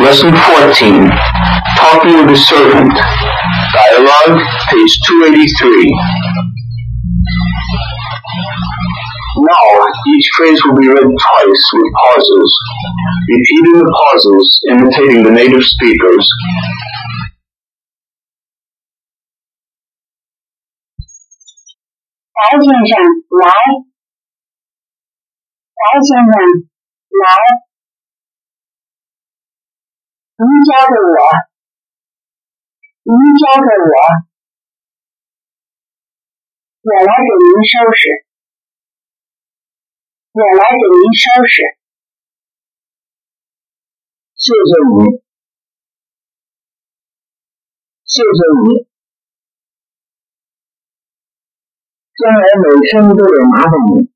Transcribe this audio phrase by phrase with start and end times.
[0.00, 1.12] Lesson 14
[1.76, 2.88] Talking with the Servant.
[2.88, 4.40] Dialogue,
[4.72, 5.92] page 283.
[9.36, 9.66] Now,
[10.16, 12.50] each phrase will be read twice with pauses,
[13.28, 16.26] repeating the pauses, imitating the native speakers.
[27.20, 27.69] 白
[30.40, 31.20] 您交给我，
[33.04, 33.92] 您交给我，
[36.80, 38.24] 我来给您收拾，
[40.32, 41.60] 我来给您收拾。
[44.32, 45.20] 谢谢你，
[48.08, 48.88] 谢谢你。
[52.16, 54.08] 将来每天都得麻烦你，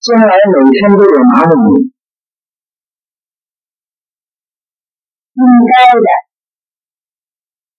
[0.00, 1.91] 将来每天都得麻烦你。
[5.42, 6.06] 应该的，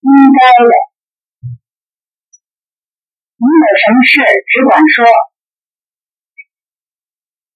[0.04, 0.72] 应该的。
[3.40, 4.20] 你有什么事
[4.52, 5.08] 只管说，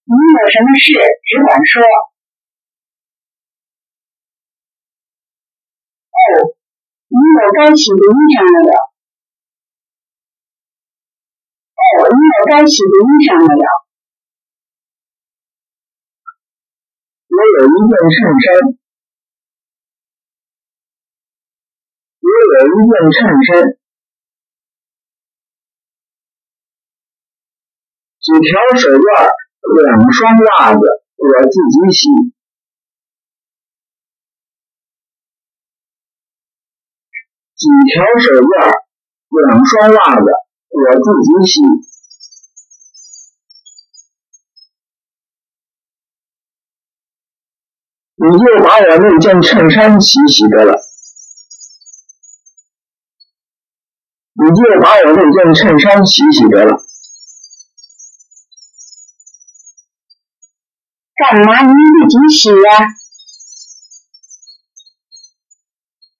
[0.08, 1.84] 你有什么事只管说。
[6.08, 6.56] 哦。
[7.08, 8.72] 你有该洗的衣裳没有？
[11.72, 13.66] 哦，你有该洗的衣裳没有？
[17.32, 18.46] 我有一件衬衫，
[22.28, 23.48] 我有一件衬衫，
[28.20, 29.00] 几条手绢，
[29.64, 30.80] 两双袜子，
[31.16, 32.00] 我自己洗。
[37.54, 38.52] 几条手绢，
[39.30, 40.26] 两双袜子，
[40.68, 41.62] 我自己洗。
[48.20, 50.74] 你就把我那件衬衫洗洗得了，
[54.40, 56.70] 你就把我那件衬衫洗洗得了。
[61.16, 61.72] 干嘛你
[62.08, 62.94] 自己洗呀？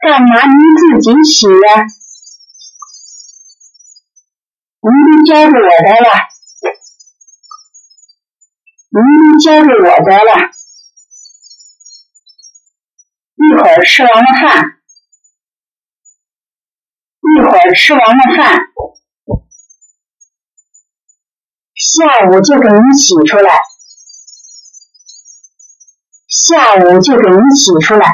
[0.01, 1.87] 干嘛您自己洗呀？
[4.81, 6.11] 您都交给我得了，
[8.91, 10.31] 您都交给我得了。
[13.37, 14.78] 一会儿吃完了饭，
[17.31, 18.59] 一会儿吃完了饭，
[21.75, 23.59] 下午就给您洗出来，
[26.27, 28.07] 下午就给您洗出来。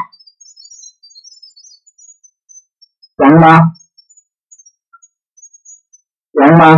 [3.19, 3.61] 杨妈，
[6.43, 6.75] 杨妈，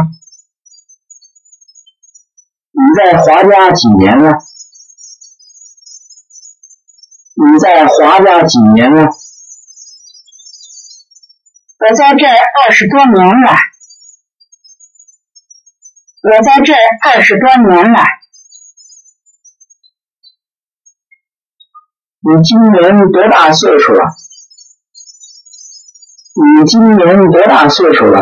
[2.72, 4.32] 你在华家几年了？
[7.38, 9.08] 你在华家几年了？
[11.78, 13.52] 我在这儿二十多年了。
[16.22, 18.00] 我在这儿二十多年了。
[22.18, 24.16] 你今年多大岁数了？
[26.34, 28.20] 你今年多大岁数了？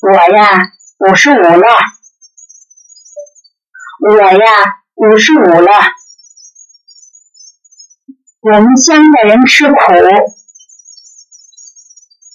[0.00, 0.72] 我呀，
[1.06, 1.66] 五十五了。
[4.08, 4.46] 我呀，
[4.94, 5.70] 五十五了。
[8.40, 9.76] 我们乡的人吃苦，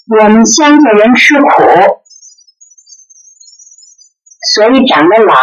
[0.08, 1.48] 我们乡下人吃苦，
[4.54, 5.34] 所以长得老，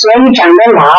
[0.00, 0.92] 所以长得老。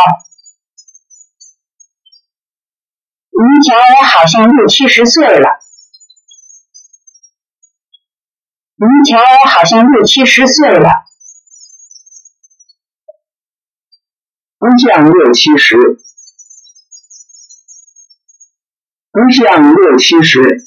[3.38, 5.60] 您瞧，我好像六七十岁了。
[8.78, 11.04] 您瞧，我好像六七十岁了。
[14.58, 15.76] 不像六七十，
[19.12, 20.66] 不像六七十。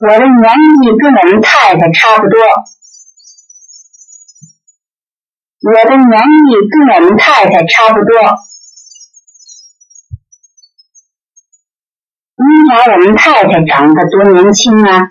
[0.00, 2.38] 我的年纪跟我们太太差不多。
[5.60, 8.14] 我的年纪跟我们太太差不多。
[12.36, 15.08] 您瞧，我们太太长得多年轻啊！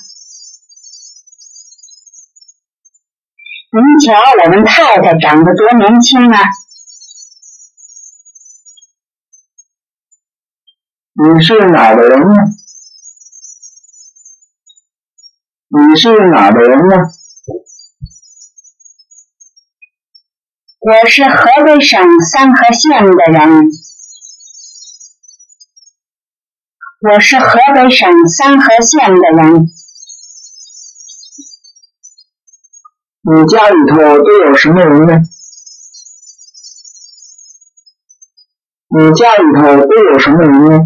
[3.74, 4.14] 您瞧，
[4.46, 6.40] 我们太太长得多年轻啊！
[11.36, 12.36] 你是哪的人呢？
[15.78, 16.96] 你是哪的人呢？
[20.80, 23.70] 我是河北省三河县的人。
[27.02, 29.70] 我是河北省三河县的人。
[33.22, 35.22] 你家里头都有什么人呢？
[38.90, 40.86] 你家里头都有什么人呢？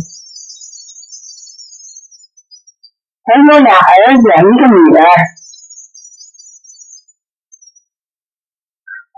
[3.24, 5.00] 我有俩儿子，一个女儿。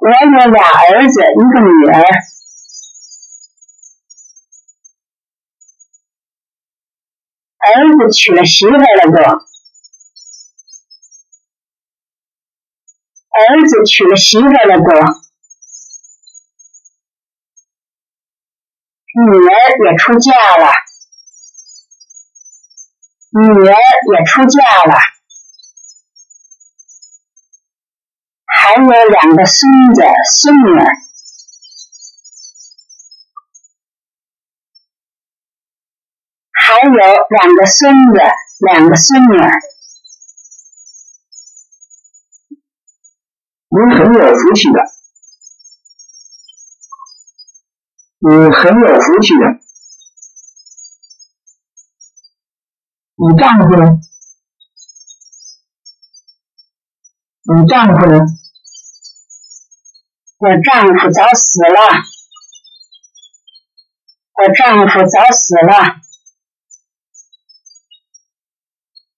[0.01, 1.93] 我有俩儿子，一个女儿。
[7.65, 7.67] 儿
[7.97, 9.15] 子娶了媳妇了不？
[13.29, 14.83] 儿子娶了媳妇了不？
[19.15, 19.51] 女儿
[19.85, 20.73] 也出嫁了。
[23.35, 24.93] 女儿也出嫁了，
[28.45, 30.03] 还有两个孙子
[30.39, 30.79] 孙女，
[36.51, 38.21] 还有两个孙子
[38.67, 39.49] 两个孙女儿。
[43.69, 44.79] 您很有福气的，
[48.19, 49.72] 你很有福气的。
[53.15, 53.99] 你丈夫呢？
[57.45, 58.17] 你丈夫呢？
[60.39, 61.77] 我丈夫早死了，
[64.33, 66.01] 我丈夫早死了。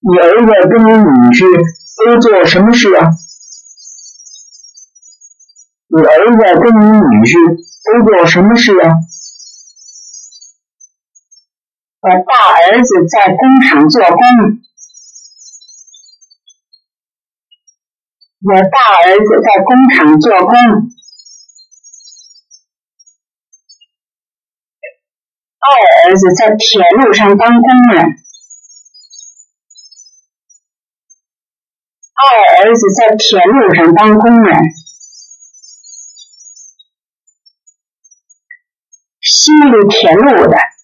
[0.01, 1.47] 你儿子跟你女婿
[1.95, 3.15] 都做什么事啊？
[5.87, 7.33] 你儿子跟你女婿
[7.81, 8.91] 都做什么事啊？
[12.05, 14.21] 我大儿子在工厂做工，
[18.41, 20.53] 我大儿子在工厂做工，
[25.57, 25.65] 二
[26.05, 28.05] 儿子在铁路上当工人，
[32.13, 32.21] 二
[32.61, 34.61] 儿子在铁路上当工人，
[39.21, 40.74] 修理铁路的。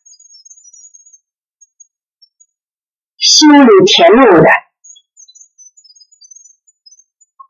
[3.42, 4.50] 修理铁路的，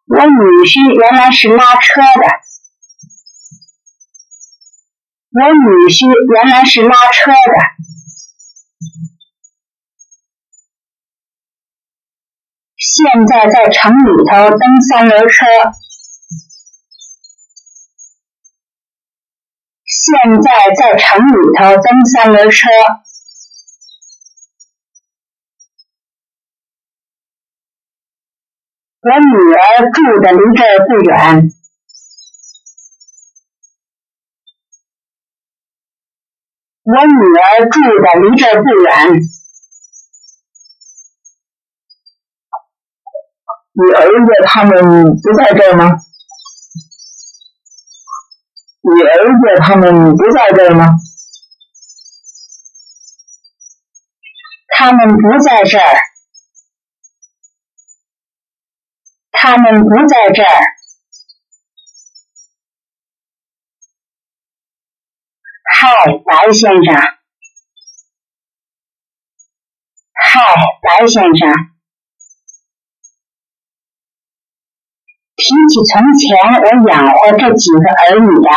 [0.08, 2.28] 我女婿原来是拉车的，
[5.32, 7.36] 我女婿原来是拉车的，
[12.78, 15.46] 现在在城里头蹬三轮车，
[19.84, 22.70] 现在在城里头蹬三轮车。
[29.04, 31.50] 我女儿住的离这儿不远，
[36.84, 38.86] 我女儿住的离这儿不远。
[43.74, 44.70] 你儿子他们
[45.04, 45.98] 不在这儿吗？
[48.84, 50.96] 你儿子他们不在这儿吗？
[54.78, 56.11] 他们不在这儿。
[59.44, 60.50] 他们不在这儿。
[65.74, 65.90] 嗨，
[66.24, 66.94] 白先生。
[70.14, 70.42] 嗨，
[70.84, 71.50] 白先生。
[75.36, 78.52] 提起从前我养活这几个儿女呀，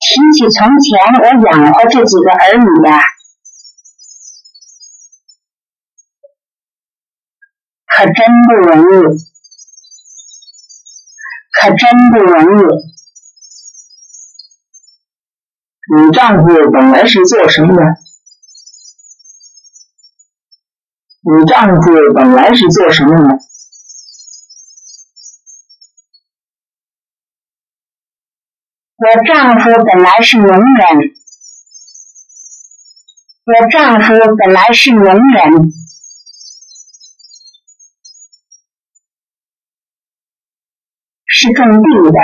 [0.00, 3.17] 提起从前我养活这几个儿女呀。
[7.88, 8.14] 可真
[8.46, 8.86] 不容易，
[11.52, 12.60] 可真不容易。
[15.90, 17.82] 你丈夫本来是做什么的？
[21.20, 21.82] 你丈夫
[22.14, 23.38] 本来是做什么的？
[28.98, 30.58] 我丈夫本来是农人。
[33.44, 35.72] 我丈夫本来是农人。
[41.40, 42.18] 是种地的，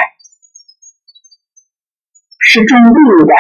[2.41, 2.91] 是种地
[3.25, 3.33] 的。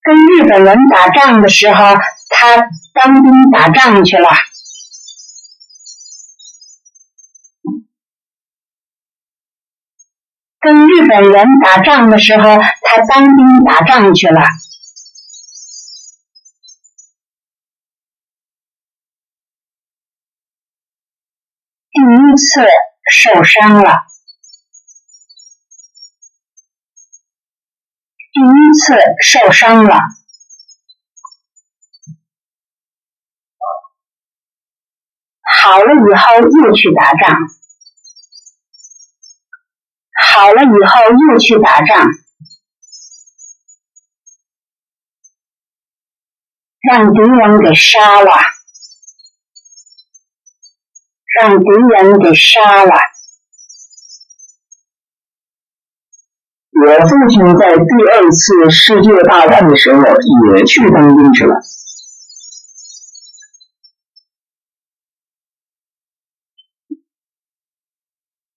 [0.00, 1.96] 跟日本人打仗的时候，
[2.28, 2.56] 他
[2.94, 4.28] 当兵打仗去了。
[10.60, 14.40] 跟日本人打仗的时候，他当兵打仗去了。
[22.08, 22.64] 第一次
[23.12, 24.06] 受伤了，
[28.32, 29.94] 第一次受伤了。
[35.60, 37.36] 好了以后又去打仗，
[40.32, 42.06] 好了以后又去打仗，
[46.90, 48.30] 让敌人给杀了，
[51.40, 52.92] 让敌人给杀了。
[56.80, 61.54] 我父亲在第二次世界大战的时候也去当兵去了。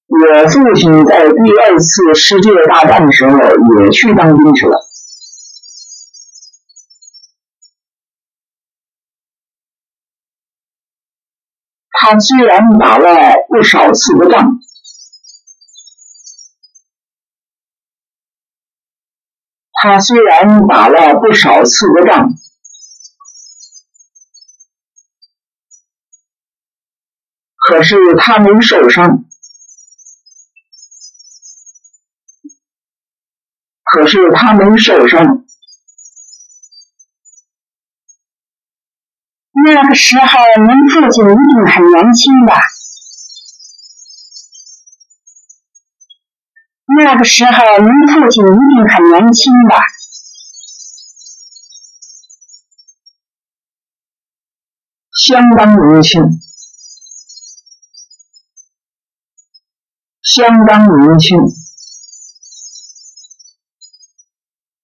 [0.07, 3.37] 我父亲在第二次世界大战的时候
[3.79, 4.90] 也去当兵去了。
[12.03, 14.59] 他虽然打了不少次的仗。
[19.83, 22.33] 他虽然打了不少次的仗，
[27.67, 29.25] 可是他没受伤。
[33.83, 35.45] 可是他没受伤。
[39.73, 40.25] 那个时候，
[40.65, 42.59] 您父亲一定很年轻吧？
[46.99, 49.79] 那个时候，您父亲一定很年轻吧？
[55.23, 56.21] 相当年轻，
[60.21, 61.37] 相当年轻，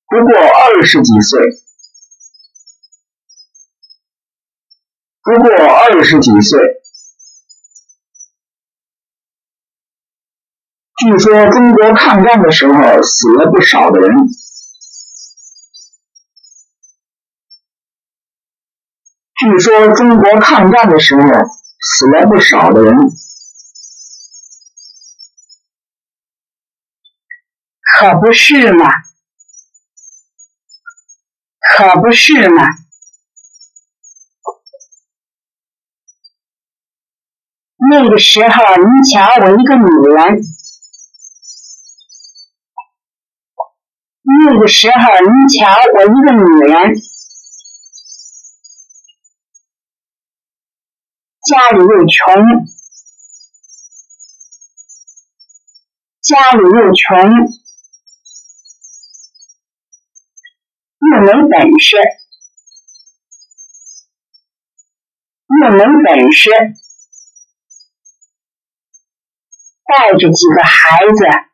[0.08, 1.67] 不过二十几岁，
[5.28, 6.58] 不过二十几岁。
[11.00, 14.16] 据说中国抗战的时候死了不少的人。
[19.36, 21.22] 据说中国抗战的时候
[21.82, 22.96] 死了不少的人。
[28.00, 28.86] 可不是嘛？
[31.60, 32.87] 可不是嘛？
[37.80, 40.42] 那个时候，你瞧，我一个女人。
[44.24, 46.74] 那个时候，你瞧，我一个女人，
[51.46, 52.34] 家里又穷，
[56.22, 57.08] 家里又穷，
[61.00, 61.96] 又没本事，
[65.48, 66.50] 又没本事，
[69.88, 71.48] 带着几个孩子。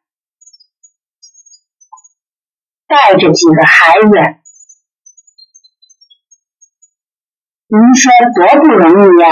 [2.86, 4.08] 带着几个孩子，
[7.66, 9.26] 您说多不容易呀？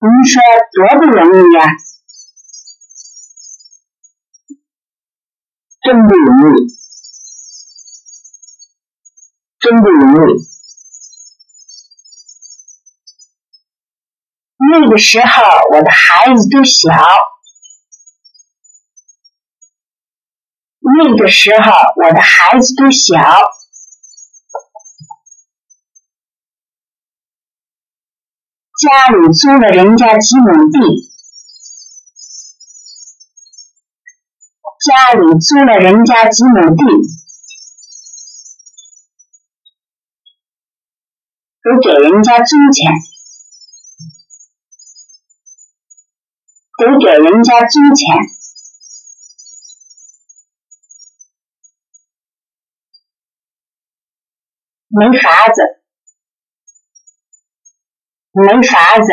[0.00, 0.40] 您说
[0.72, 1.56] 多不容易呀？
[5.82, 6.56] 真不容易，
[9.58, 10.53] 真不容易。
[14.70, 15.42] 那个时候，
[15.72, 16.90] 我的孩子都小。
[20.96, 23.16] 那个时候，我的孩子都小，
[28.78, 30.78] 家里租了人家几亩地，
[34.84, 36.84] 家里租了人家几亩地，
[41.62, 42.92] 都给人家租钱，
[46.84, 48.04] 得给人家金钱。
[54.96, 55.60] 没法子，
[58.32, 59.06] 没法子。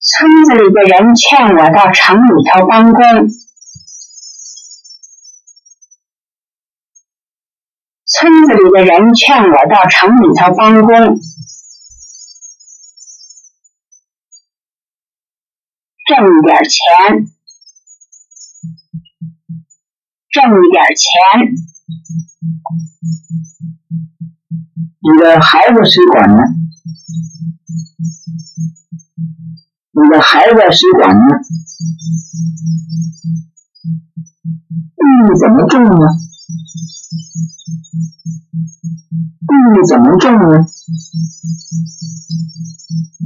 [0.00, 3.28] 村子里的人劝我到城里头帮工，
[8.06, 11.20] 村子里的人劝我到城里头帮工，
[16.06, 17.26] 挣点钱。
[20.28, 21.08] 挣点钱，
[25.00, 26.36] 你的孩子谁管呢？
[29.92, 31.24] 你的孩子谁管呢？
[34.96, 35.00] 地
[35.38, 36.04] 怎么种呢？
[39.46, 39.52] 地
[39.88, 40.66] 怎么种呢？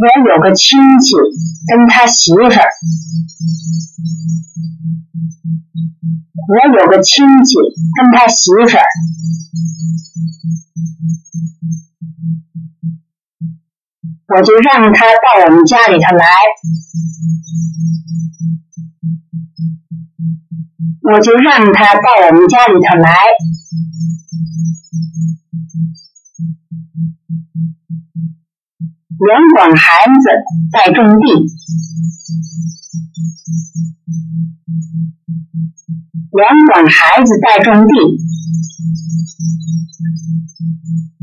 [0.01, 1.17] 我有个亲戚
[1.69, 2.71] 跟他媳妇儿。
[6.49, 7.57] 我有个亲戚
[7.95, 8.85] 跟他媳妇儿，
[14.03, 16.25] 我就让他到我们家里头来，
[21.03, 23.13] 我就让他到我们家里头来。
[29.21, 30.31] 两管孩子
[30.73, 31.25] 在种地，
[36.33, 37.93] 两管孩子在种地，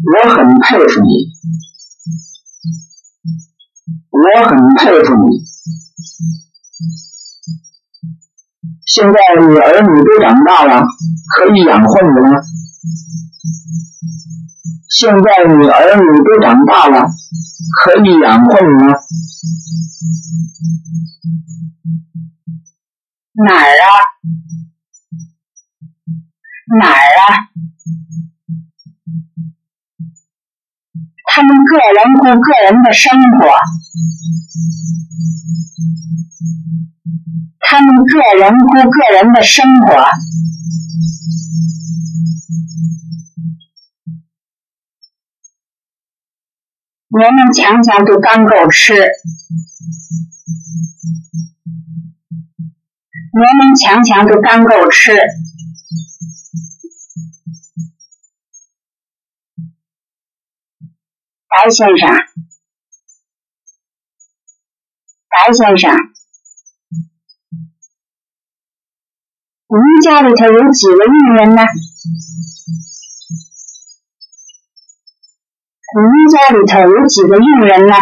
[0.04, 1.10] 我很佩服你，
[4.18, 5.46] 我很佩服你。
[8.86, 10.82] 现在你儿女都长大了，
[11.36, 12.42] 可以养活你了吗？
[14.90, 17.06] 现在你儿女都长大了，
[17.84, 18.94] 可以养混了吗？
[23.46, 23.86] 哪儿啊？
[26.80, 27.67] 哪儿啊？
[31.38, 33.46] 他们个人过个人的生活，
[37.60, 39.94] 他们个人过个人的生活。
[47.10, 48.96] 勉勉强强都刚够吃，
[53.32, 55.14] 勉勉强强都刚够吃。
[61.58, 62.08] 白先生，
[65.28, 65.92] 白先生，
[69.68, 71.64] 您家里头有几个佣人呢？
[75.98, 77.96] 您家里头有几个佣人呢？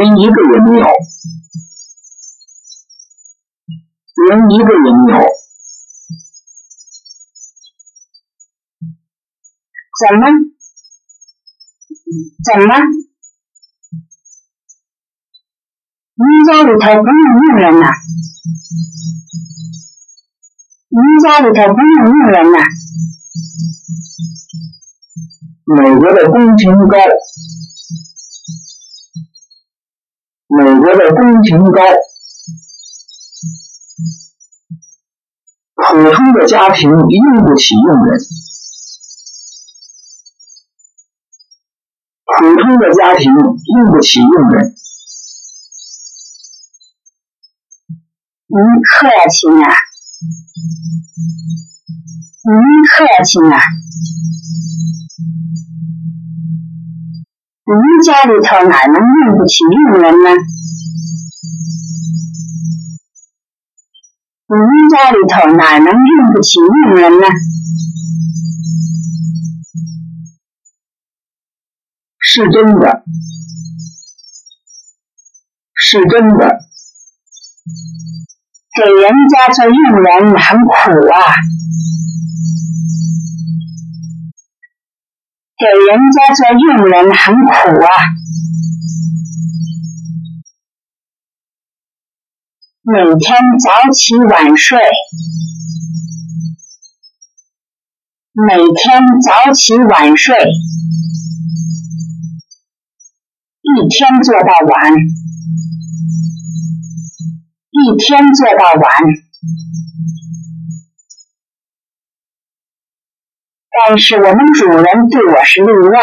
[0.00, 0.86] 连一个也没有，
[4.26, 5.45] 连一个也没有。
[9.98, 10.22] 怎么？
[12.44, 12.72] 怎么？
[16.18, 17.84] 你家里头不用佣人呐？
[20.88, 22.58] 你家里头不用佣人呐？
[25.68, 26.96] 美国的工钱高，
[30.48, 31.80] 美国的工钱高，
[35.74, 35.82] 普
[36.12, 37.04] 通的家庭用
[37.44, 38.18] 不起佣人，
[42.38, 44.74] 普通的家庭用不起佣人。
[48.48, 49.64] 您客气呢，
[52.44, 52.54] 您
[52.92, 53.56] 客气呢。
[57.68, 60.28] 您家里头哪能用不起佣人呢？
[64.48, 67.26] 您家里头哪能用不起佣人呢？
[72.36, 73.02] 是真的，
[75.74, 76.58] 是真的。
[78.76, 79.72] 给人家做佣
[80.02, 80.70] 人很苦
[81.14, 81.16] 啊，
[85.56, 87.50] 给人家做佣人很苦
[87.86, 87.88] 啊。
[92.82, 94.78] 每天早起晚睡，
[98.46, 100.36] 每天早起晚睡，
[103.76, 104.90] 一天做到晚，
[107.70, 108.84] 一天做到晚。
[113.86, 116.00] 但是我们主人对我是例外，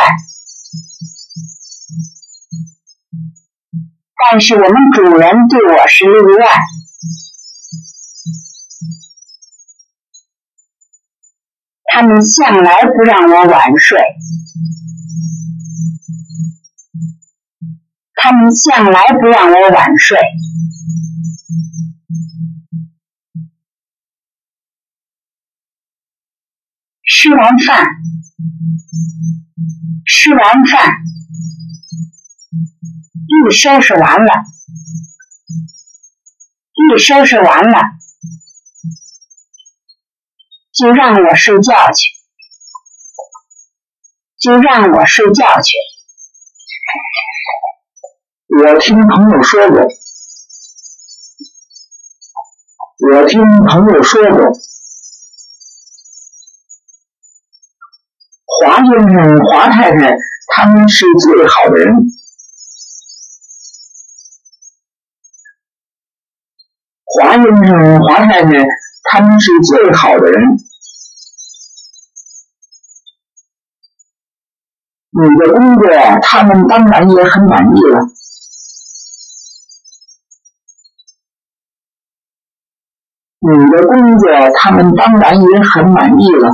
[4.29, 6.45] 但是我们主人对我是例外。
[11.95, 13.99] 他们向来不让我晚睡，
[18.23, 20.17] 他们向来不让我晚睡。
[27.05, 27.86] 吃完饭，
[30.05, 30.95] 吃完饭，
[33.27, 34.31] 一收拾完了，
[36.71, 37.77] 一收拾完了，
[40.71, 42.13] 就让我睡觉去，
[44.39, 45.75] 就让我睡觉去。
[48.56, 49.82] 我听朋友说过，
[53.10, 54.38] 我听朋友说过，
[58.46, 60.16] 华先生、华太太
[60.56, 61.96] 他们是最好的人。
[67.06, 68.52] 华先生、华太太
[69.10, 70.42] 他们是最好的人。
[75.10, 75.89] 你的工作，
[76.22, 78.00] 他们当然也很满意了。
[83.45, 84.23] 你的工作，
[84.58, 86.49] 他们当然也很满意了。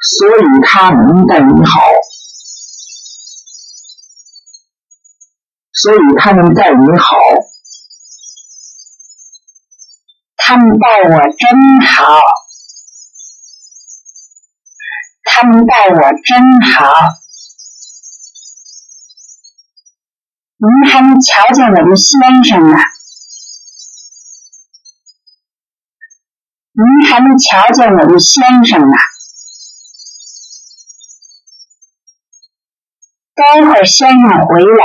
[0.00, 1.80] 所以他能待你好，
[5.72, 7.16] 所以他们待你好，
[10.36, 12.20] 他们待我真好，
[15.24, 16.40] 他们待我真
[16.74, 17.21] 好。
[20.64, 22.76] 您还没瞧见我们先生呢，
[26.70, 28.94] 您还没瞧见我们先生呢。
[33.34, 34.84] 待会儿先生回来，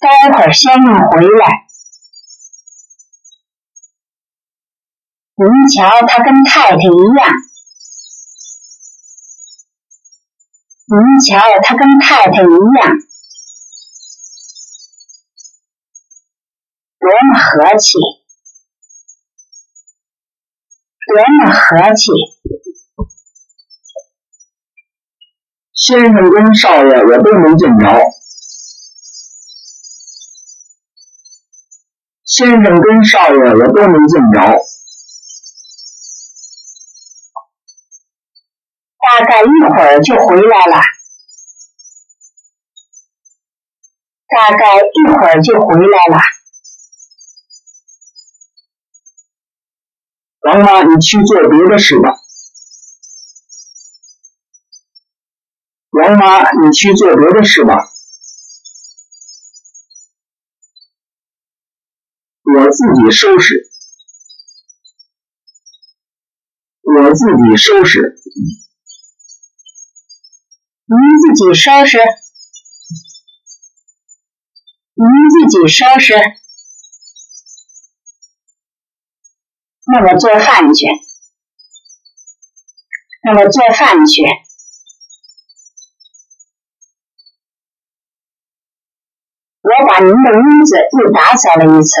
[0.00, 1.68] 待会儿先生回来。
[5.36, 7.39] 您瞧，他跟太太一样。
[10.92, 12.50] 您瞧，他跟太太一样，
[16.98, 17.96] 多么和气，
[21.06, 22.10] 多么和气。
[25.72, 27.86] 先生跟少爷我都没见着，
[32.24, 34.58] 先生跟少爷我都没见着，
[39.02, 40.76] 大概一会儿就回来了，
[44.28, 46.20] 大概一会儿就回来了。
[50.42, 52.10] 王妈，你去做别的事吧。
[55.90, 57.74] 王妈，你去做别的事吧。
[62.42, 63.70] 我自己收拾，
[66.82, 68.16] 我自己收拾。
[70.92, 71.98] 您自己收拾，
[74.94, 76.14] 您自己收拾。
[79.86, 80.86] 那我做饭去，
[83.22, 84.22] 那我做饭去。
[89.62, 92.00] 我把您的屋子又打扫了一次，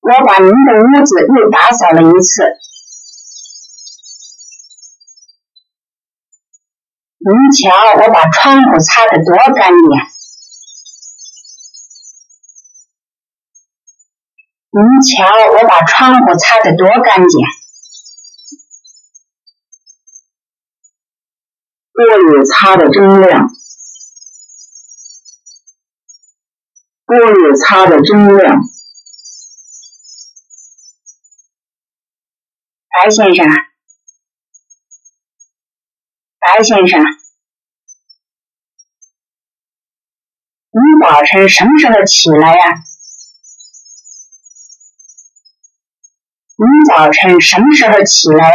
[0.00, 2.60] 我把您的屋子又打扫了一次。
[7.30, 7.70] 您瞧，
[8.02, 9.78] 我把窗户擦得多干净！
[14.72, 17.40] 您瞧，我把窗户擦得多干净！
[21.92, 23.46] 玻璃擦得真亮，
[27.06, 28.60] 玻璃擦得真亮。
[32.88, 33.46] 白先生，
[36.40, 37.00] 白先生，
[41.00, 42.84] 早晨什么时候起来呀？
[46.56, 48.54] 您早晨什么时候起来呀？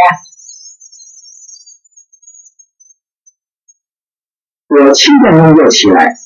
[4.68, 6.18] 我七点钟就起来，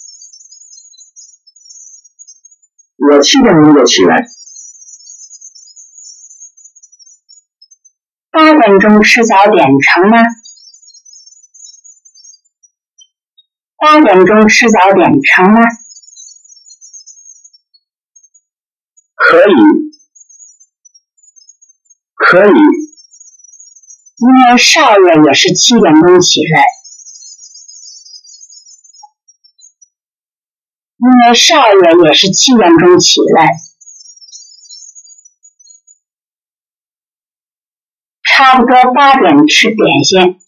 [2.98, 4.28] 我七点钟就起来。
[8.32, 10.18] 八点钟吃早点成吗？
[13.78, 15.62] 八点钟吃早点成吗？
[19.30, 19.54] 可以，
[22.16, 22.52] 可以。
[24.18, 26.64] 因为少爷也是七点钟起来。
[30.98, 33.52] 因为少爷也是七点钟起来，
[38.24, 40.40] 差不多八点吃点心，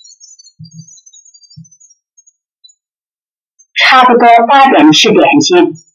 [3.76, 5.91] 差不多八点吃点心。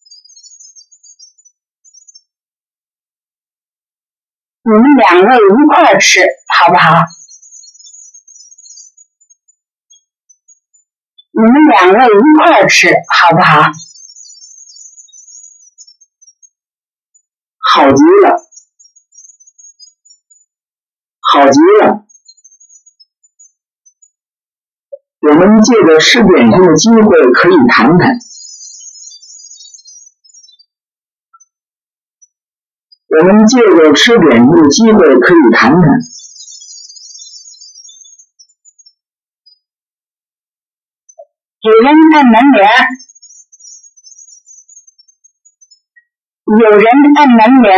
[4.69, 6.19] 你们两位一块吃
[6.59, 7.05] 好不好？
[11.31, 13.71] 你们两位一块吃好不好？
[17.61, 18.43] 好极了，
[21.21, 22.05] 好极了！
[25.21, 28.19] 我们借着吃点心的机会可以谈谈。
[33.19, 35.81] 我们借着吃点心的机会可以谈谈。
[41.63, 42.61] 有人按门铃，
[46.61, 46.85] 有人
[47.17, 47.71] 按门铃，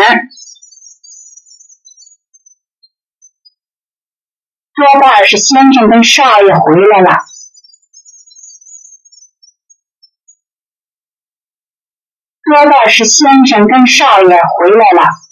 [4.75, 7.25] 多半是先生跟少爷回来了。
[12.43, 15.28] 多半是先生跟少爷回来了。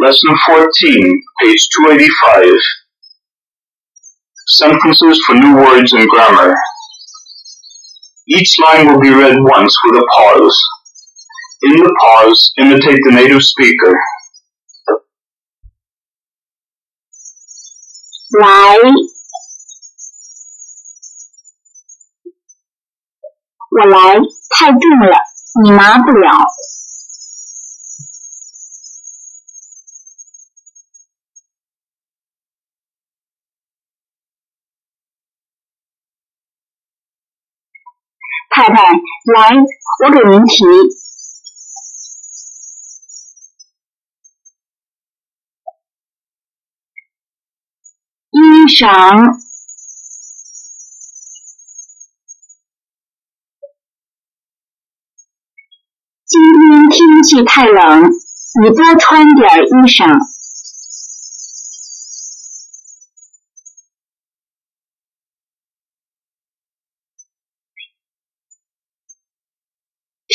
[0.00, 2.54] Lesson 14, page 285.
[4.46, 6.54] Sentences for new words and grammar.
[8.28, 10.58] Each line will be read once with a pause.
[11.62, 13.94] In the pause, imitate the native speaker.
[18.40, 18.48] 来，
[23.70, 24.14] 我来，
[24.50, 25.18] 太重了，
[25.62, 26.44] 你拿不了。
[38.67, 39.55] 太太，来，
[40.03, 40.65] 我给您提。
[48.29, 49.39] 衣裳，
[56.25, 60.36] 今天天气太冷，你多穿点衣裳。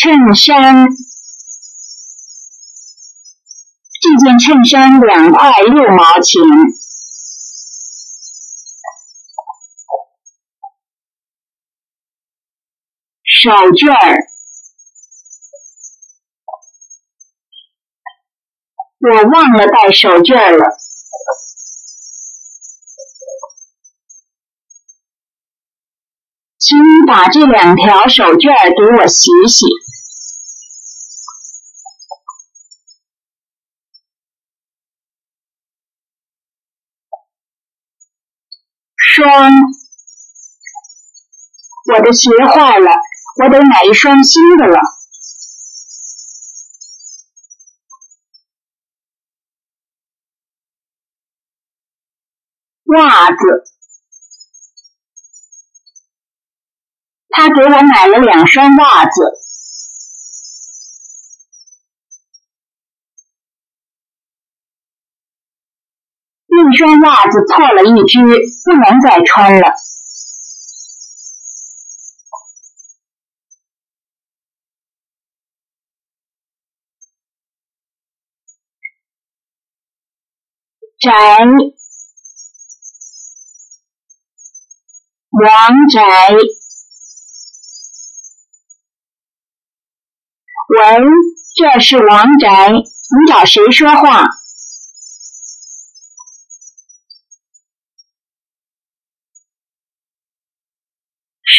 [0.03, 0.89] 衬衫，
[4.01, 6.43] 这件衬衫两块六毛钱。
[13.25, 14.27] 手绢儿，
[18.99, 20.79] 我忘了带手绢了。
[26.59, 29.65] 请你把这两条手绢给我洗洗。
[39.23, 39.53] 双，
[41.95, 42.91] 我的鞋坏了，
[43.43, 44.81] 我得买一双新的了。
[52.87, 53.37] 袜子，
[57.31, 59.52] 他给我买了两双袜子。
[66.53, 68.19] 一双袜子破了一只，
[68.65, 69.75] 不能再穿了。
[81.01, 81.11] 宅，
[85.31, 86.01] 王宅。
[90.69, 90.79] 喂，
[91.57, 94.42] 这是王宅，你找谁说话？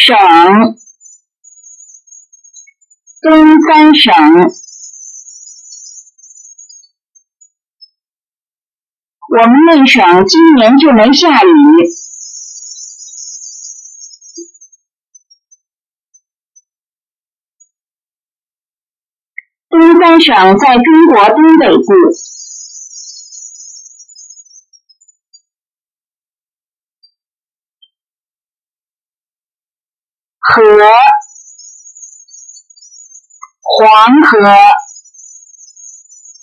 [0.06, 0.14] 省，
[3.22, 4.12] 东三省。
[9.30, 11.48] 我们内省今年就没下雨。
[19.70, 22.33] 东三省在中国东北部。
[30.54, 30.62] 河，
[33.60, 34.38] 黄河，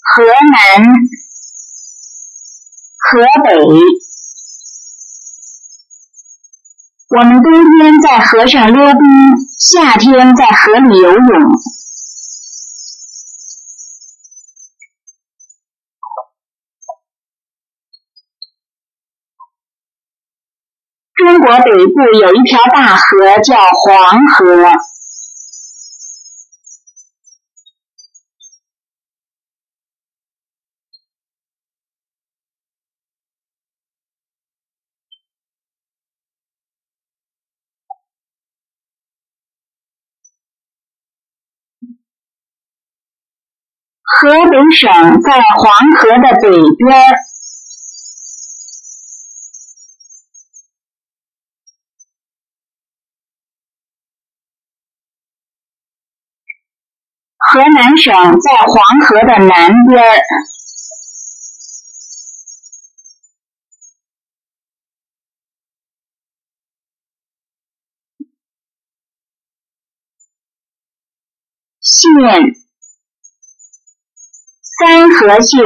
[0.03, 0.83] 河南，
[2.97, 3.55] 河北。
[7.07, 8.99] 我们冬天在河上溜冰，
[9.57, 11.21] 夏天在河里游泳。
[21.15, 24.71] 中国北部有一条大河叫黄河。
[44.21, 47.30] 河北省在黄河的北边
[57.51, 60.01] 河南省在黄河的南边
[71.81, 72.55] 县
[74.79, 75.61] 三河县。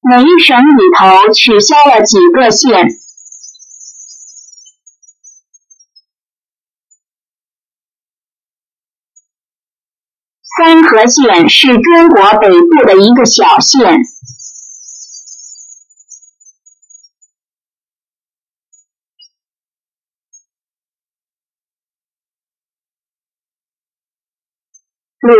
[0.00, 3.01] 每一省里头取消了几个县。
[10.64, 14.00] 三河县是中国北部的一个小县。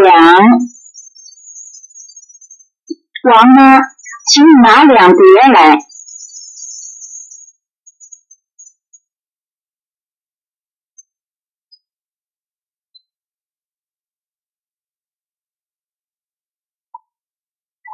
[0.05, 0.35] 两，
[3.23, 3.81] 王妈，
[4.29, 5.19] 请你拿两碟
[5.55, 5.92] 来。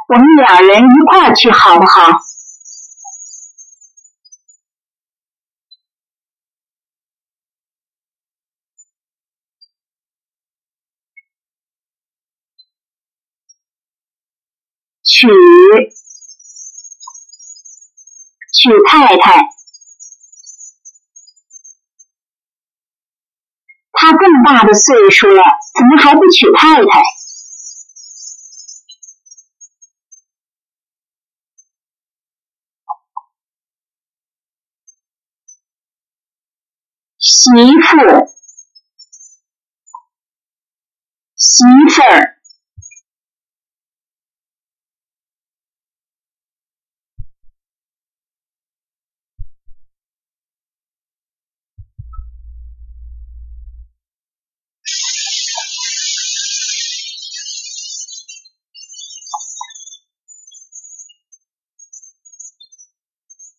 [0.09, 2.25] 我们俩人一块去好不好？
[15.05, 15.27] 娶
[18.53, 19.43] 娶太太，
[23.93, 25.43] 他这么大的岁数了，
[25.77, 27.03] 怎么还不娶太太？
[37.39, 37.55] 媳妇，
[41.37, 41.63] 媳
[41.95, 42.35] 妇儿。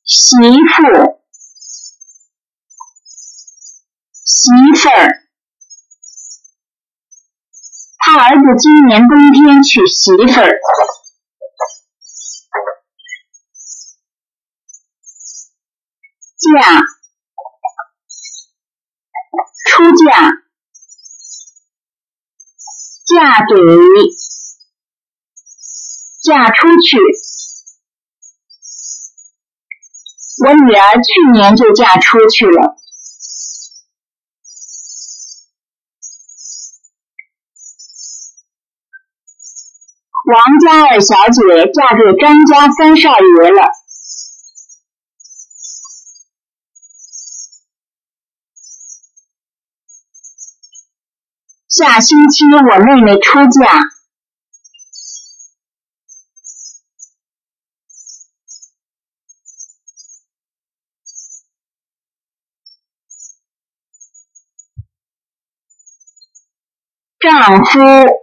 [0.04, 1.19] 媳妇，
[4.90, 5.06] 媳妇儿，
[8.00, 10.50] 他儿子今年冬天娶媳妇儿，
[16.40, 16.82] 嫁，
[19.70, 20.32] 出嫁，
[23.06, 23.54] 嫁给，
[26.24, 26.98] 嫁出去。
[30.42, 32.80] 我女儿去年就嫁出去了。
[40.30, 41.42] 王家二小姐
[41.74, 43.72] 嫁给张家三少爷了。
[51.68, 54.00] 下星期我妹妹出嫁。
[67.20, 68.19] 丈夫，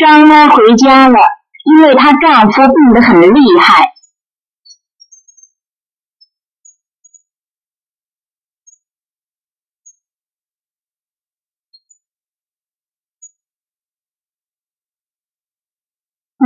[0.00, 1.18] 张妈回家了，
[1.64, 3.90] 因为她丈夫病得很厉害。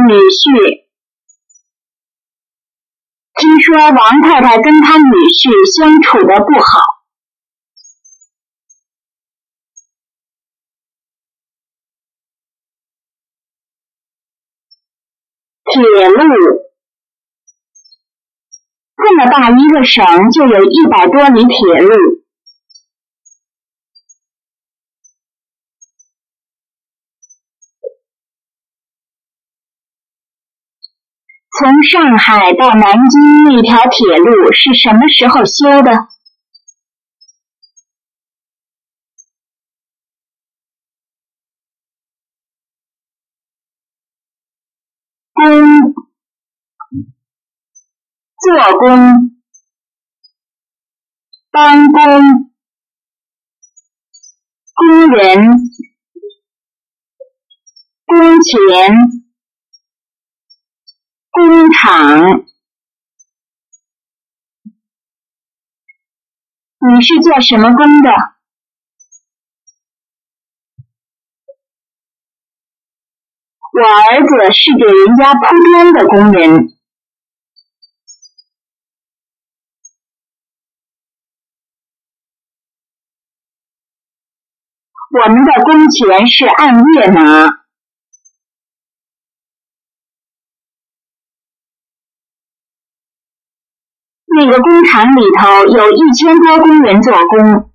[0.08, 0.86] 女婿，
[3.40, 6.93] 听说王太太跟她女婿相处的不好。
[15.74, 16.22] 铁路，
[18.96, 21.90] 这么大一个省，就有一百多里铁路。
[31.56, 35.90] 从上海到南京那条铁路是什么时候修的？
[48.44, 49.40] 做工，
[51.50, 52.20] 帮工，
[54.74, 55.48] 工人，
[58.04, 58.58] 工钱，
[61.30, 62.44] 工厂。
[66.86, 68.10] 你是做什么工的？
[73.72, 75.40] 我儿子是给人家铺
[75.72, 76.73] 砖的工人。
[85.14, 87.64] 我们的工钱是按月拿。
[94.26, 97.70] 那个工厂里头有一千多工人做工。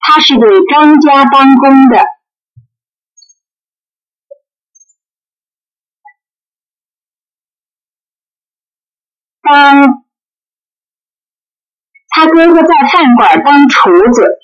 [0.00, 2.21] 他是给张家当工的。
[9.52, 10.04] 当
[12.08, 14.38] 他哥哥在饭馆当厨子。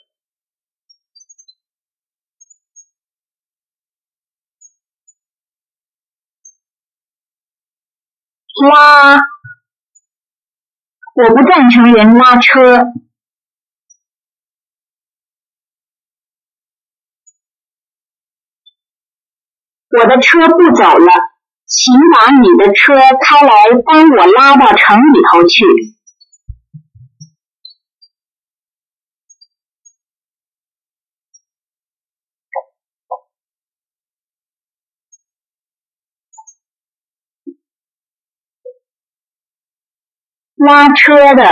[8.70, 9.14] 拉，
[11.14, 12.60] 我不赞成人拉车。
[19.90, 21.06] 我的车不走了，
[21.68, 23.52] 请把你的车开来
[23.84, 25.64] 帮我拉到城里头去。
[40.56, 41.44] 拉车的，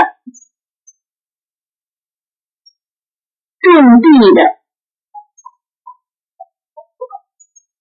[3.61, 4.41] 种地的。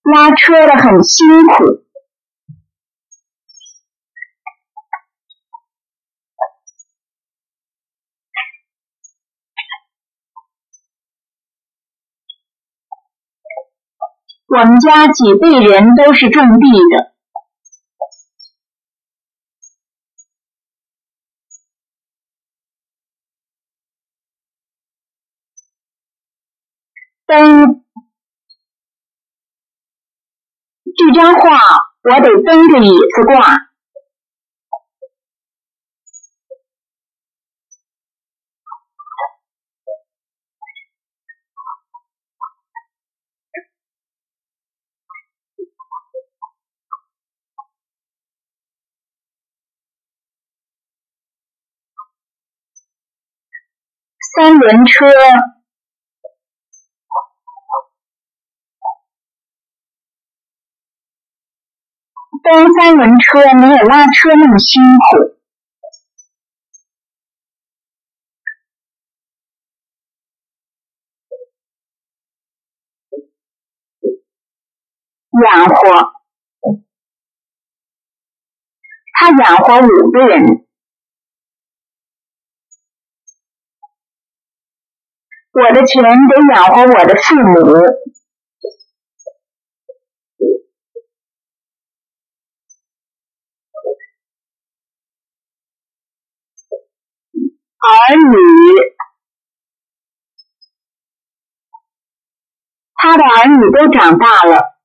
[0.04, 1.85] 拉车的很辛苦。
[14.56, 17.12] 我们家几辈人都是种地的。
[27.26, 27.84] 灯。
[30.98, 31.60] 这张画
[32.04, 33.75] 我得蹬着椅子挂。
[54.36, 55.06] 三轮车。
[62.44, 65.40] 蹬三轮车没有拉车那么辛苦，
[75.44, 76.14] 养活。
[79.18, 80.68] 他养活五个人，
[85.58, 86.10] 我的钱得
[86.54, 87.46] 养活我的父母。
[97.78, 98.36] 儿女，
[102.96, 104.76] 他的儿女都长大了。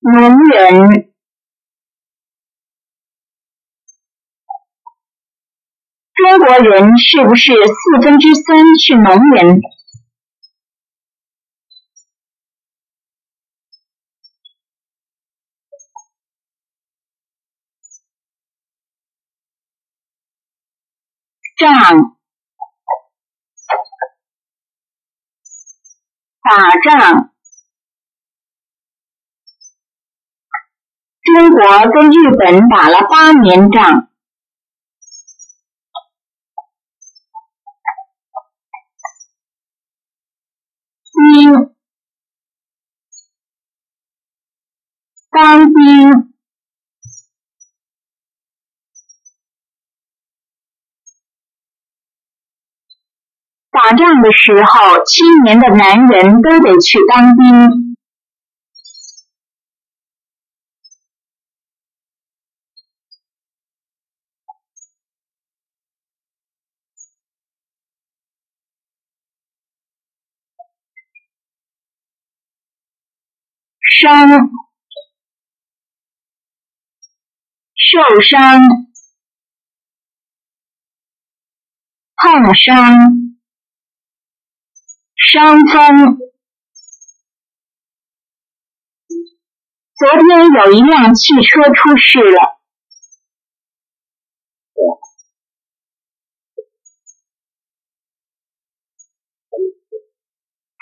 [0.00, 1.13] 农人，
[6.24, 9.60] 中国人是不是四分之三是农人？
[21.58, 22.16] 仗，
[26.42, 27.34] 打仗。
[31.22, 31.60] 中国
[31.92, 34.08] 跟日本打了八年仗。
[41.34, 41.74] 兵，
[45.30, 46.30] 当兵。
[53.72, 57.93] 打仗的时候，青年的男人都得去当兵。
[73.96, 74.28] 伤，
[77.76, 78.60] 受伤，
[82.16, 82.74] 碰伤。
[85.16, 86.18] 伤风。
[89.96, 90.26] 昨天
[90.64, 92.60] 有一辆汽车出事了，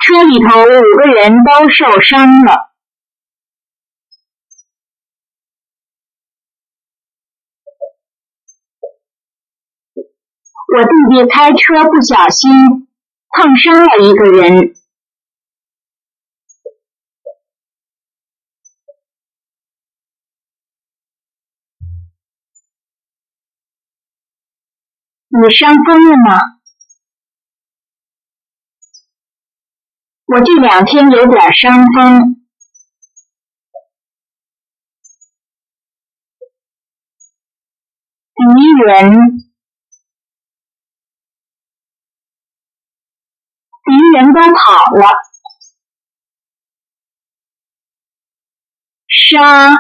[0.03, 2.72] 车里头五个人都受伤了。
[10.75, 12.51] 我弟弟开车不小心
[13.29, 14.75] 碰伤了一个人。
[25.29, 26.39] 你伤风了吗？
[30.25, 32.37] 我这两天有点伤风。
[38.35, 38.45] 敌
[38.87, 39.52] 人，
[43.93, 45.13] 敌人都跑了。
[49.07, 49.75] 杀。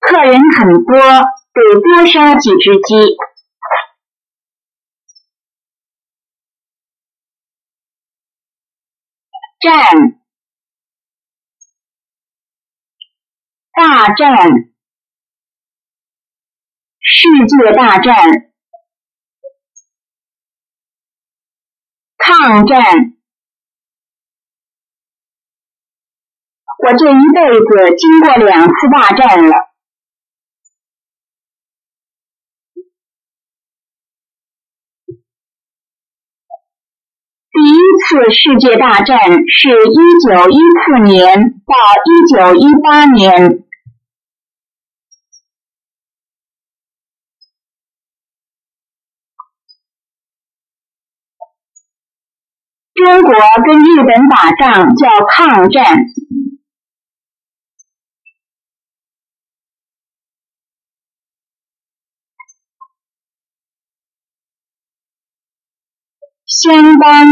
[0.00, 3.16] 客人很多，得多杀几只鸡。
[9.60, 9.94] 战，
[13.72, 14.36] 大战，
[16.98, 18.49] 世界大战，
[22.20, 22.76] 抗战。
[26.82, 29.70] 我这一辈子经过两次大战了。
[37.52, 39.18] 第一次世界大战
[39.48, 39.94] 是一
[40.26, 41.74] 九一四年到
[42.06, 43.69] 一九一八年。
[53.04, 53.32] 中国
[53.64, 55.96] 跟日本打仗叫抗战。
[66.46, 67.24] 相当，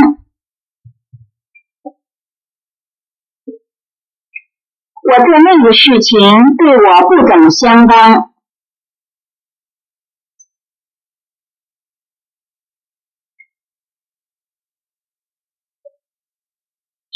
[5.02, 6.18] 我做那个事情
[6.56, 8.32] 对我不怎么相当。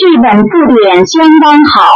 [0.02, 0.48] 这本字
[0.82, 1.94] 典相当好。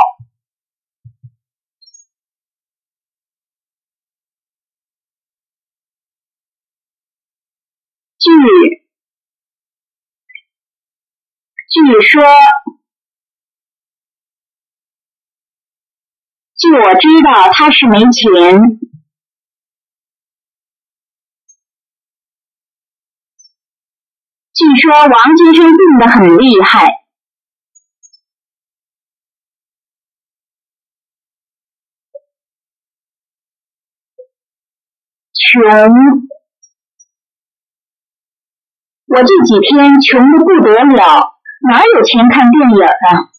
[8.16, 8.30] 据。
[11.68, 12.22] 据说，
[16.54, 18.12] 据我知道，他是没钱。
[24.52, 27.05] 据说王先生病得很厉害。
[35.62, 35.88] 穷，
[39.06, 41.32] 我这几天穷的不得了。
[41.68, 43.32] 哪有钱看电影啊？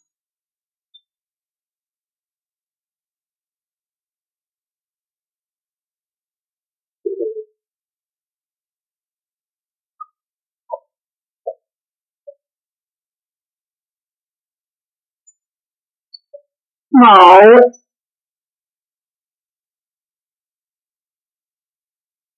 [16.89, 17.05] 某，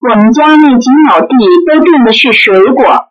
[0.01, 1.35] 我们家那几亩地
[1.67, 3.09] 都种的是水果。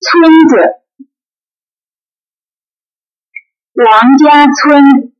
[0.00, 0.56] 村子，
[3.74, 5.12] 王家村。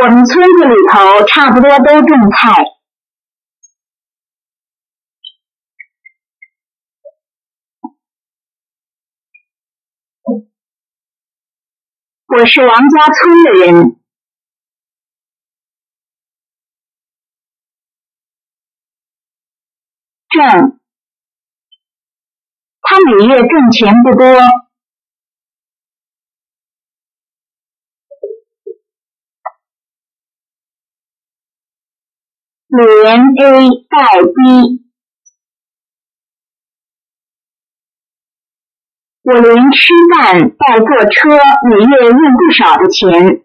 [0.00, 2.64] 我们村子里头差不多都种菜。
[12.36, 13.96] 我是王家村的人。
[20.28, 20.80] 挣，
[22.80, 24.26] 他每月挣钱不多。
[32.66, 34.83] 连 A 带 B，
[39.24, 41.30] 我连吃饭带坐车，
[41.70, 43.42] 每月用不少的钱。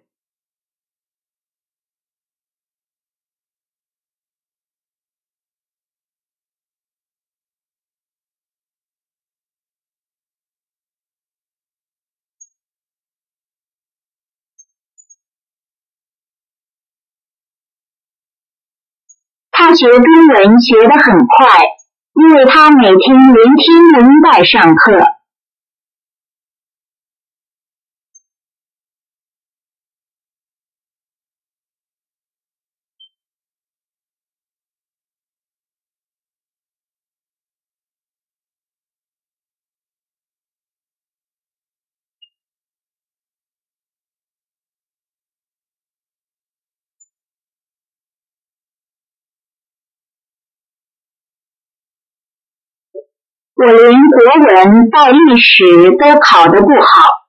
[19.51, 21.63] 他学中文学得很快，
[22.15, 25.18] 因为他每天连听连带上课。
[53.61, 53.91] 我连国
[54.55, 57.27] 文到历史都考得不好。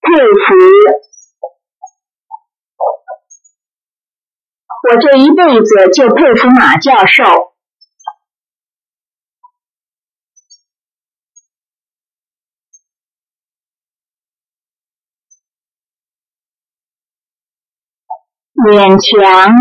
[0.00, 0.54] 佩服，
[4.90, 7.22] 我这一辈子就佩服马教授。
[18.58, 19.54] 勉强。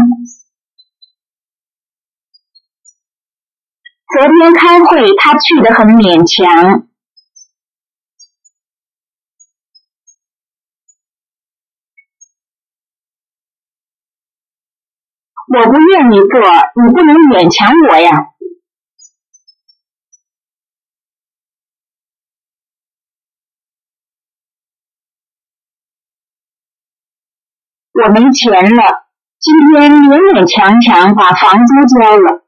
[4.08, 6.88] 昨天开会，他去的很勉强。
[15.50, 16.42] 我不愿意做，
[16.84, 18.37] 你不能勉强我呀。
[28.00, 29.08] 我没钱了，
[29.40, 32.44] 今天勉勉强强把房租交了。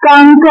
[0.00, 0.48] 刚够，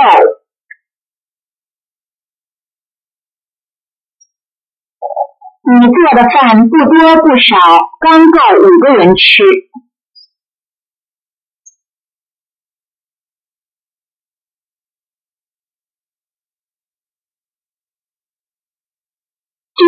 [5.63, 7.57] 你做的饭不多不少，
[7.99, 9.41] 刚够五个人吃。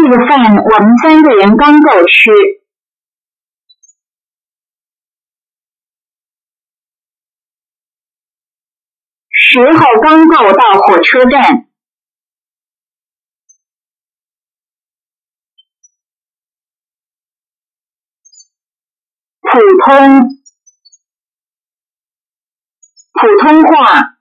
[0.04, 2.32] 这个饭我们三个人刚够吃。
[9.32, 11.68] 时候刚够到火车站，
[19.41, 19.50] 普
[19.86, 20.38] 通。
[23.20, 24.16] 普通话，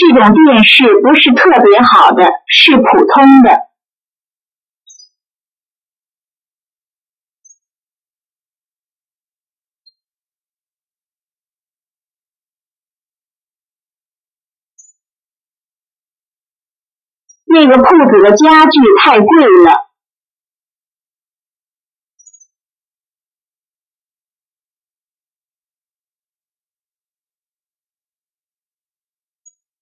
[0.00, 3.68] 这种电视不是特别好的，是普通的。
[17.52, 19.26] 那个铺子的家具太贵
[19.66, 19.89] 了，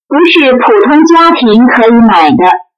[0.09, 2.69] 不是普通家庭可以买的。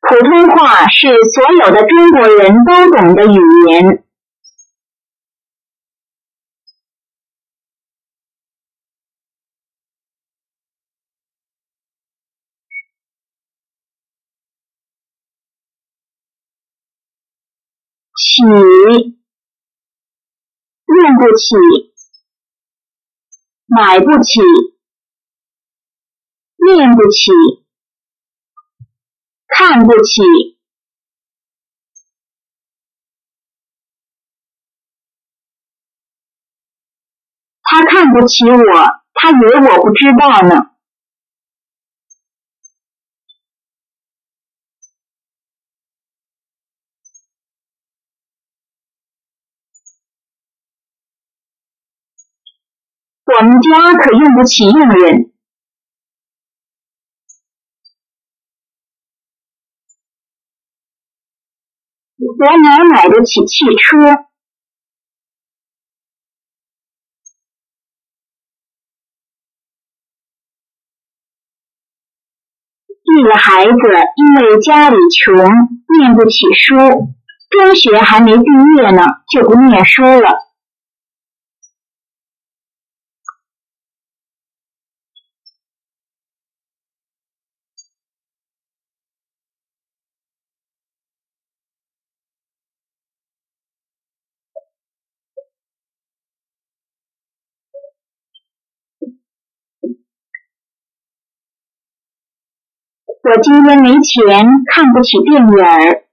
[0.00, 3.38] 普通话是所有的中国人都懂的语
[3.68, 4.09] 言。
[18.30, 18.42] 起，
[20.86, 21.56] 用不起，
[23.66, 24.40] 买不起，
[26.64, 27.60] 念不起。
[29.52, 30.22] 看不起，
[37.62, 38.56] 他看不起我，
[39.12, 40.69] 他以为我不知道呢。
[53.32, 55.32] 我们家可用不起佣人。
[62.16, 64.26] 我哪买得起汽车？
[73.02, 73.70] 一个孩子
[74.16, 76.76] 因为家里穷，念不起书，
[77.48, 78.44] 中学还没毕
[78.76, 80.49] 业呢，就不念书了。
[103.22, 106.06] 我今天没钱，看不起电影儿。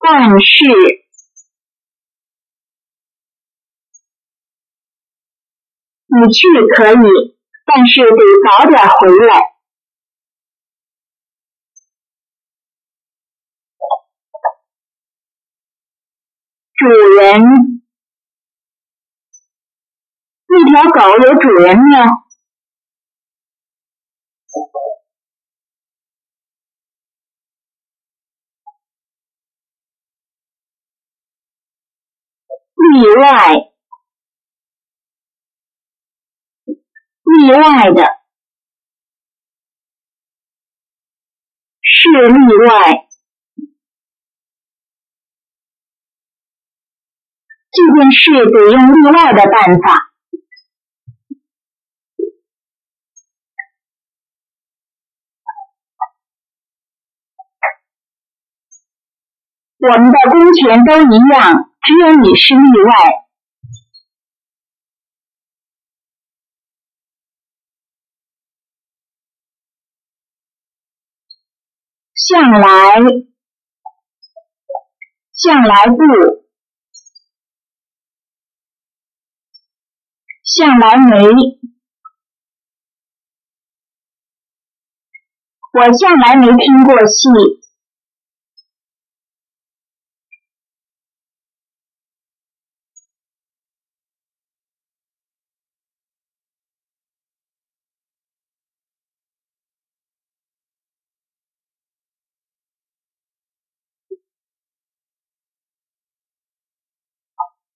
[0.00, 0.64] 但是，
[6.06, 9.40] 你去可以，但是得早点回来。
[16.74, 16.86] 主
[17.20, 17.79] 人，
[20.52, 22.24] 那条狗有主人吗？
[32.74, 33.54] 例外，
[37.22, 38.02] 例外的，
[41.80, 42.34] 是例
[42.66, 43.06] 外。
[47.70, 50.09] 这件事得用例外的办法。
[59.82, 62.90] 我们的工钱都一样，只有你是例外。
[72.14, 72.94] 向来，
[75.32, 75.96] 向来不，
[80.44, 81.26] 向来没。
[85.72, 87.28] 我向来没听过戏。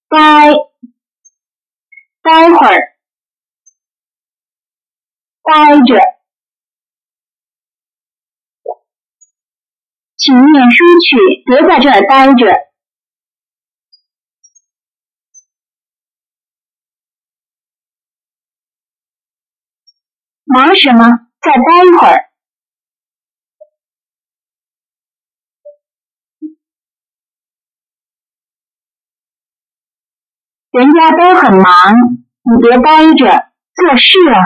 [0.07, 0.53] 待，
[2.25, 2.97] 待会儿，
[5.43, 5.95] 待着，
[10.16, 12.47] 请念书去，别在这儿待着。
[20.47, 21.05] 忙什么？
[21.43, 22.34] 再待一会儿。
[30.77, 31.95] 人家都很忙，
[32.43, 34.43] 你别呆着，做事啊！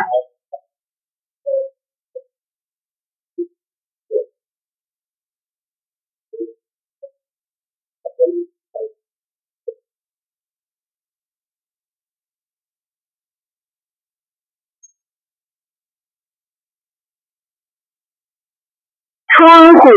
[19.39, 19.89] 窗户，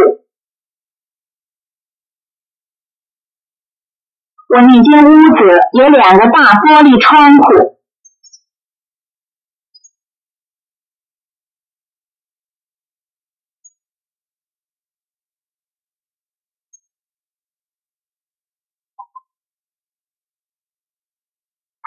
[4.53, 5.37] 我那间屋子
[5.79, 7.79] 有两个大玻璃窗户。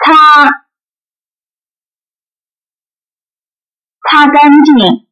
[0.03, 0.11] 擦，
[4.09, 5.05] 擦干净。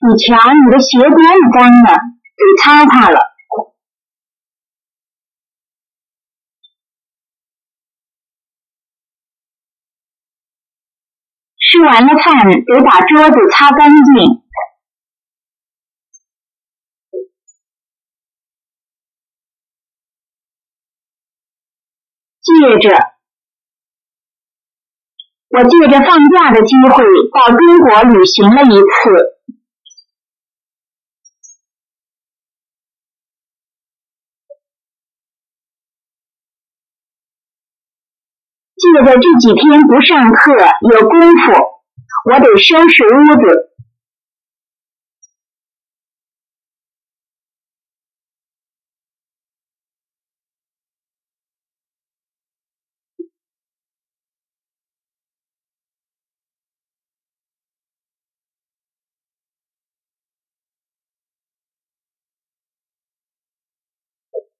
[0.00, 1.14] 你瞧，你的鞋多么
[1.58, 1.60] 脏
[2.38, 3.18] 啊，得擦擦了。
[11.60, 14.44] 吃完了饭，得把桌子擦干净。
[22.40, 22.96] 借着，
[25.50, 29.37] 我借着放假的机会到中国旅行了一次。
[38.78, 40.52] 借着这几天不上课，
[40.92, 41.52] 有功夫，
[42.30, 43.68] 我得收拾屋子。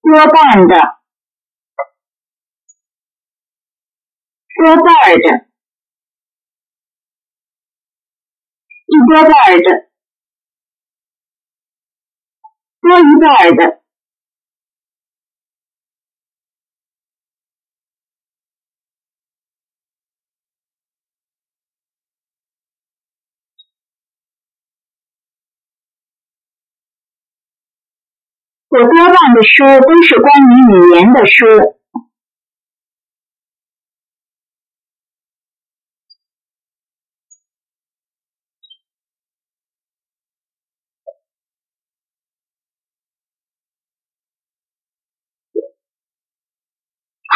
[0.00, 0.97] 多半的，
[4.58, 5.46] 多半儿的，
[8.86, 9.88] 一多半儿的，
[12.80, 13.78] 多一半儿的，
[28.70, 31.77] 我多半的书都是关于语言的书。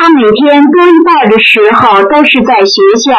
[0.03, 3.17] 他每天多一半的时候都是在学校。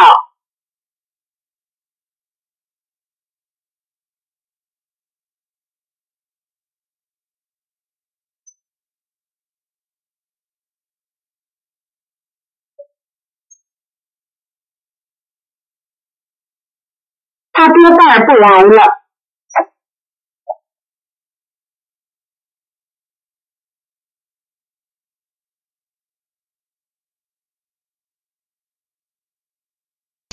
[17.54, 19.03] 他多半不来了。